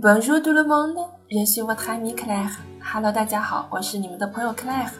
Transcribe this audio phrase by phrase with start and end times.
[0.00, 0.96] Bonjour tout le monde,
[1.28, 2.60] je suis votre ami Claire.
[2.80, 4.92] Hello，大家好，我是你们的朋友 Claire，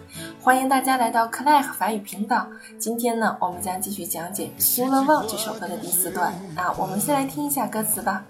[0.43, 2.49] 欢迎大家来到 Claire 法语频道。
[2.81, 6.75] 今天呢，我们将继续讲解《Soulevent》这首歌的第四段啊。
[6.77, 8.25] 我们先来听一下歌词吧。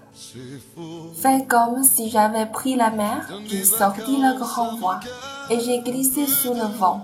[1.19, 4.99] Fais comme si j'avais pris la mer, j'ai sorti le grand vent
[5.49, 7.01] et j'ai glissé sous le vent.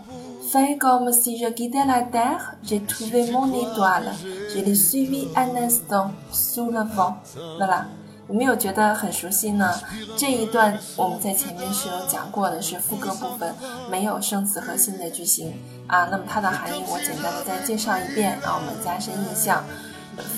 [0.52, 4.14] Fais comme si je guidais la terre, j'ai trouvé mon étoile,
[4.54, 7.18] je l'ai suivi un instant sous le vent.
[7.58, 7.88] Voilà.
[8.28, 9.80] 有没有觉得很熟悉呢？
[10.18, 13.54] 这一段我们在前面是有讲过的，是副歌部分，
[13.90, 15.54] 没有生词和新的句型
[15.86, 16.08] 啊。
[16.10, 19.64] 那么它的含义我简单的再介绍一遍，让我们加深印象。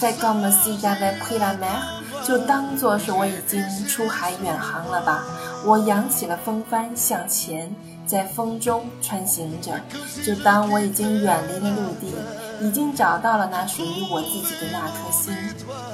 [0.02, 5.24] Fais comme si j'avais pris la mer，就当做是我已经出海远航了吧。
[5.64, 7.74] 我扬起了风帆向前，
[8.06, 9.80] 在风中穿行着，
[10.26, 12.12] 就当我已经远离了陆地。
[12.60, 15.34] 已经找到了那属于我自己的那颗心，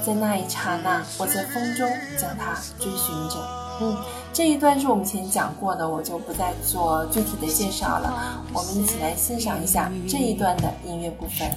[0.05, 3.35] 在那一刹那，我在风中将它追寻着。
[3.81, 3.97] 嗯，
[4.31, 8.41] 这一段是我们前讲过的，我就不再做具体的介绍了。
[8.53, 11.49] 我们一起来欣赏一下这一段的音乐部分。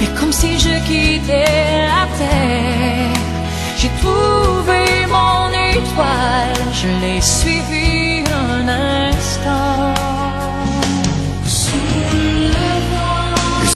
[0.00, 3.20] Et comme si je quittais la terre,
[3.76, 7.77] j'ai trouvé mon étoile, je l'ai suivie.